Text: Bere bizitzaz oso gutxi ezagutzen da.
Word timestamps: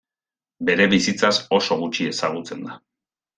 Bere 0.69 0.87
bizitzaz 0.93 1.33
oso 1.59 1.79
gutxi 1.83 2.09
ezagutzen 2.13 2.65
da. 2.71 2.81